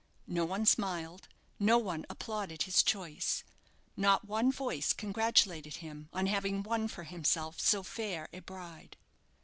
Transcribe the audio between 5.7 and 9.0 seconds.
him on having won for himself so fair a bride.